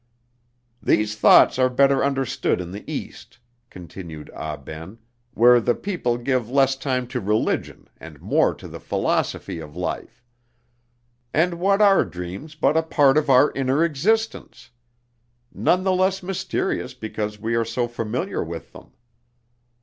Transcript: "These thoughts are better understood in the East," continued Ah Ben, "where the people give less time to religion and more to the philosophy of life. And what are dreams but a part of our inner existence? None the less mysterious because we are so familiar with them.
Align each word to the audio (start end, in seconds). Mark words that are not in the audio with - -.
"These 0.81 1.15
thoughts 1.15 1.59
are 1.59 1.69
better 1.69 2.03
understood 2.03 2.59
in 2.59 2.71
the 2.71 2.83
East," 2.91 3.37
continued 3.69 4.31
Ah 4.33 4.57
Ben, 4.57 4.97
"where 5.35 5.61
the 5.61 5.75
people 5.75 6.17
give 6.17 6.49
less 6.49 6.75
time 6.75 7.05
to 7.09 7.19
religion 7.21 7.87
and 7.99 8.19
more 8.19 8.55
to 8.55 8.67
the 8.67 8.79
philosophy 8.79 9.59
of 9.59 9.75
life. 9.77 10.23
And 11.35 11.59
what 11.59 11.83
are 11.83 12.03
dreams 12.03 12.55
but 12.55 12.75
a 12.75 12.81
part 12.81 13.15
of 13.15 13.29
our 13.29 13.51
inner 13.51 13.83
existence? 13.85 14.71
None 15.53 15.83
the 15.83 15.93
less 15.93 16.23
mysterious 16.23 16.95
because 16.95 17.39
we 17.39 17.53
are 17.53 17.63
so 17.63 17.87
familiar 17.87 18.43
with 18.43 18.73
them. 18.73 18.93